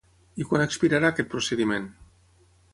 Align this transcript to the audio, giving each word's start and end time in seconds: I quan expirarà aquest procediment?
I 0.43 0.47
quan 0.53 0.63
expirarà 0.65 1.13
aquest 1.15 1.31
procediment? 1.35 1.89